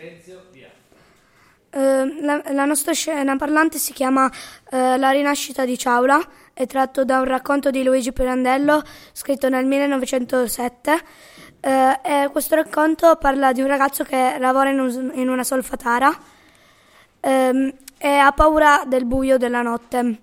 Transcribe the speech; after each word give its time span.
Silenzio, 0.00 0.46
via. 0.50 0.70
Eh, 1.72 2.22
la, 2.22 2.42
la 2.52 2.64
nostra 2.64 2.94
scena 2.94 3.36
parlante 3.36 3.76
si 3.76 3.92
chiama 3.92 4.30
eh, 4.70 4.96
La 4.96 5.10
rinascita 5.10 5.66
di 5.66 5.76
Ciaula, 5.76 6.26
è 6.54 6.66
tratto 6.66 7.04
da 7.04 7.18
un 7.18 7.26
racconto 7.26 7.70
di 7.70 7.84
Luigi 7.84 8.10
Pirandello 8.10 8.82
scritto 9.12 9.50
nel 9.50 9.66
1907. 9.66 11.00
Eh, 11.60 12.28
questo 12.32 12.54
racconto 12.54 13.16
parla 13.16 13.52
di 13.52 13.60
un 13.60 13.66
ragazzo 13.66 14.02
che 14.02 14.36
lavora 14.38 14.70
in, 14.70 14.80
un- 14.80 15.10
in 15.12 15.28
una 15.28 15.44
solfatara 15.44 16.10
ehm, 17.20 17.74
e 17.98 18.08
ha 18.08 18.32
paura 18.32 18.84
del 18.86 19.04
buio 19.04 19.36
della 19.36 19.60
notte. 19.60 20.20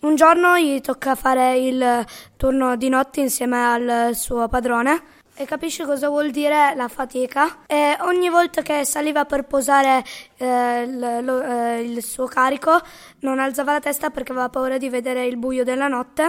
Un 0.00 0.14
giorno 0.14 0.56
gli 0.56 0.80
tocca 0.80 1.16
fare 1.16 1.58
il 1.58 2.06
turno 2.36 2.76
di 2.76 2.88
notte 2.88 3.20
insieme 3.20 3.60
al 3.60 4.14
suo 4.14 4.46
padrone 4.46 5.18
e 5.40 5.46
capisce 5.46 5.86
cosa 5.86 6.10
vuol 6.10 6.30
dire 6.30 6.74
la 6.76 6.86
fatica 6.88 7.64
e 7.66 7.96
ogni 8.00 8.28
volta 8.28 8.60
che 8.60 8.84
saliva 8.84 9.24
per 9.24 9.44
posare 9.44 10.04
eh, 10.36 10.82
il, 10.82 11.24
lo- 11.24 11.42
eh, 11.42 11.80
il 11.80 12.04
suo 12.04 12.26
carico 12.26 12.78
non 13.20 13.38
alzava 13.38 13.72
la 13.72 13.80
testa 13.80 14.10
perché 14.10 14.32
aveva 14.32 14.50
paura 14.50 14.76
di 14.76 14.90
vedere 14.90 15.24
il 15.24 15.38
buio 15.38 15.64
della 15.64 15.88
notte. 15.88 16.28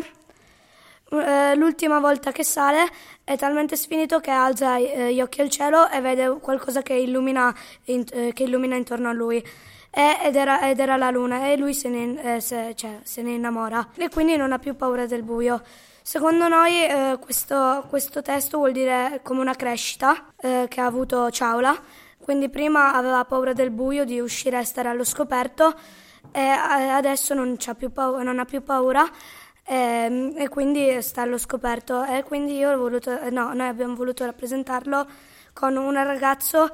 Eh, 1.14 1.56
L'ultima 1.56 2.00
volta 2.00 2.32
che 2.32 2.44
sale 2.46 2.86
è 3.26 3.38
talmente 3.38 3.76
sfinito 3.76 4.20
che 4.22 4.32
alza 4.32 4.78
eh, 4.78 5.14
gli 5.14 5.20
occhi 5.20 5.42
al 5.42 5.50
cielo 5.50 5.90
e 5.90 6.00
vede 6.00 6.40
qualcosa 6.40 6.82
che 6.82 6.94
illumina, 6.94 7.54
in- 7.86 8.06
eh, 8.14 8.32
che 8.34 8.44
illumina 8.44 8.76
intorno 8.78 9.10
a 9.10 9.14
lui. 9.14 9.44
Ed, 9.94 10.38
era, 10.38 10.70
ed 10.70 10.80
era 10.80 10.96
la 10.96 11.10
luna 11.10 11.48
e 11.48 11.58
lui 11.58 11.74
se 11.74 11.90
ne, 11.90 12.40
se- 12.40 12.74
cioè, 12.76 13.00
se 13.04 13.22
ne 13.22 13.32
innamora 13.32 13.90
e 13.98 14.08
quindi 14.08 14.38
non 14.38 14.54
ha 14.54 14.58
più 14.58 14.78
paura 14.78 15.06
del 15.06 15.24
buio. 15.24 15.62
Secondo 16.02 16.48
noi 16.48 16.88
questo, 17.20 17.86
questo 17.90 18.22
testo 18.22 18.58
vuol 18.60 18.72
dire 18.72 19.20
come 19.22 19.42
una 19.42 19.54
crescita 19.54 20.32
che 20.40 20.80
ha 20.80 20.86
avuto 20.86 21.30
Ciaula, 21.30 21.78
quindi 22.24 22.48
prima 22.50 22.94
aveva 22.94 23.26
paura 23.26 23.52
del 23.52 23.70
buio, 23.70 24.06
di 24.06 24.22
uscire 24.22 24.60
e 24.60 24.64
stare 24.64 24.88
allo 24.88 25.04
scoperto 25.04 25.74
e 26.32 26.40
adesso 26.40 27.34
non, 27.34 27.58
più 27.78 27.92
paura, 27.92 28.24
non 28.24 28.40
ha 28.40 28.46
più 28.46 28.64
paura 28.64 29.06
ehm, 29.64 30.34
e 30.38 30.50
quindi 30.50 31.02
sta 31.02 31.22
allo 31.24 31.38
scoperto 31.38 32.04
e 32.04 32.24
quindi 32.24 32.56
io 32.58 32.72
ho 32.72 32.78
voluto, 32.78 33.18
no, 33.30 33.54
noi 33.54 33.68
abbiamo 33.68 33.96
voluto 33.96 34.26
rappresentarlo 34.26 35.08
con 35.54 35.76
un 35.78 35.94
ragazzo 35.94 36.70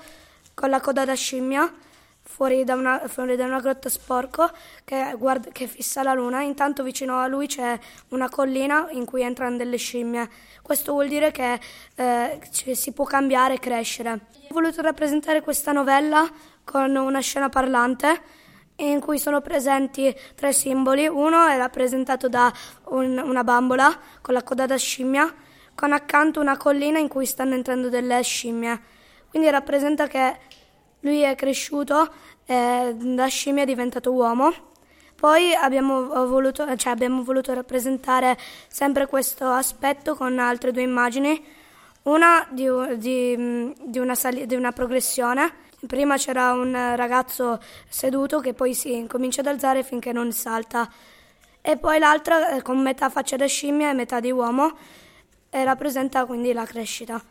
con 0.53 0.69
la 0.69 0.79
coda 0.79 1.05
da 1.05 1.13
scimmia 1.13 1.71
fuori 2.27 2.63
da 2.63 2.75
una, 2.75 3.01
fuori 3.07 3.35
da 3.35 3.45
una 3.45 3.59
grotta 3.59 3.89
sporco 3.89 4.51
che, 4.83 5.15
guarda- 5.17 5.49
che 5.51 5.65
fissa 5.65 6.03
la 6.03 6.13
luna. 6.13 6.41
Intanto 6.41 6.83
vicino 6.83 7.17
a 7.19 7.27
lui 7.27 7.47
c'è 7.47 7.79
una 8.09 8.29
collina 8.29 8.87
in 8.91 9.05
cui 9.05 9.21
entrano 9.23 9.55
delle 9.57 9.77
scimmie. 9.77 10.29
Questo 10.61 10.91
vuol 10.91 11.07
dire 11.07 11.31
che 11.31 11.59
eh, 11.95 12.39
ci- 12.51 12.75
si 12.75 12.91
può 12.91 13.05
cambiare 13.05 13.55
e 13.55 13.59
crescere. 13.59 14.11
Ho 14.11 14.53
voluto 14.53 14.81
rappresentare 14.81 15.41
questa 15.41 15.71
novella 15.71 16.29
con 16.63 16.95
una 16.95 17.21
scena 17.21 17.49
parlante 17.49 18.21
in 18.77 18.99
cui 18.99 19.17
sono 19.19 19.41
presenti 19.41 20.15
tre 20.35 20.53
simboli. 20.53 21.07
Uno 21.07 21.45
è 21.47 21.57
rappresentato 21.57 22.27
da 22.29 22.51
un- 22.85 23.17
una 23.23 23.43
bambola 23.43 23.97
con 24.21 24.33
la 24.33 24.43
coda 24.43 24.65
da 24.65 24.77
scimmia, 24.77 25.33
con 25.75 25.91
accanto 25.93 26.39
una 26.39 26.57
collina 26.57 26.99
in 26.99 27.07
cui 27.07 27.25
stanno 27.25 27.53
entrando 27.55 27.89
delle 27.89 28.21
scimmie. 28.21 28.79
Quindi 29.29 29.49
rappresenta 29.49 30.07
che 30.07 30.37
lui 31.01 31.21
è 31.21 31.35
cresciuto 31.35 32.11
e 32.45 32.95
da 32.95 33.27
scimmia 33.27 33.63
è 33.63 33.65
diventato 33.65 34.11
uomo. 34.11 34.53
Poi 35.15 35.53
abbiamo 35.55 36.27
voluto, 36.27 36.75
cioè 36.75 36.91
abbiamo 36.93 37.23
voluto 37.23 37.53
rappresentare 37.53 38.37
sempre 38.67 39.07
questo 39.07 39.49
aspetto 39.49 40.15
con 40.15 40.37
altre 40.37 40.71
due 40.71 40.83
immagini. 40.83 41.43
Una 42.03 42.47
di, 42.51 42.67
di- 42.97 43.73
di 43.83 43.99
una, 43.99 44.15
sali- 44.15 44.45
di 44.45 44.55
una 44.55 44.71
progressione. 44.71 45.65
Prima 45.85 46.17
c'era 46.17 46.53
un 46.53 46.73
ragazzo 46.95 47.61
seduto 47.87 48.39
che 48.39 48.55
poi 48.55 48.73
si 48.73 49.05
comincia 49.07 49.41
ad 49.41 49.47
alzare 49.47 49.83
finché 49.83 50.11
non 50.11 50.31
salta. 50.31 50.91
E 51.61 51.77
poi 51.77 51.99
l'altra 51.99 52.55
eh, 52.55 52.61
con 52.63 52.81
metà 52.81 53.09
faccia 53.09 53.35
da 53.35 53.45
scimmia 53.45 53.91
e 53.91 53.93
metà 53.93 54.19
di 54.19 54.31
uomo 54.31 54.75
e 55.49 55.63
rappresenta 55.63 56.25
quindi 56.25 56.51
la 56.51 56.65
crescita. 56.65 57.21